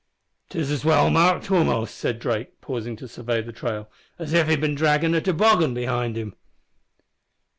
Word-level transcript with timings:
"'Tis 0.49 0.71
as 0.71 0.83
well 0.83 1.11
marked, 1.11 1.51
a'most" 1.51 1.95
said 1.95 2.17
Drake, 2.17 2.59
pausing 2.59 2.95
to 2.95 3.07
survey 3.07 3.39
the 3.39 3.51
trail, 3.51 3.87
"as 4.17 4.33
if 4.33 4.47
he'd 4.47 4.61
bin 4.61 4.73
draggin' 4.73 5.13
a 5.13 5.21
toboggan 5.21 5.75
behind 5.75 6.17
him." 6.17 6.33